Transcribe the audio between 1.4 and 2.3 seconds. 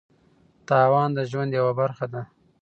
یوه برخه ده.